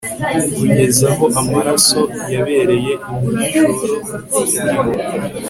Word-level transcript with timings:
kugeza 0.55 1.05
aho 1.13 1.25
amaraso 1.41 1.99
yabereye 2.33 2.93
imyishori 3.09 3.95
kuri 4.31 4.55
bo 4.83 4.91